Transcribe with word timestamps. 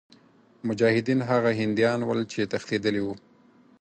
مجاهدین 0.67 1.19
هغه 1.29 1.49
هندیان 1.59 1.99
ول 2.03 2.19
چې 2.31 2.41
تښتېدلي 2.51 3.01
وه. 3.05 3.15